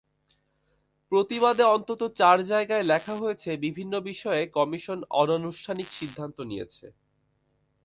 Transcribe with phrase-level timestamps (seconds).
[1.11, 6.85] প্রতিবাদে অন্তত চার জায়গায় লেখা হয়েছে, বিভিন্ন বিষয়ে কমিশন অনানুষ্ঠানিক সিদ্ধান্ত নিয়েছে।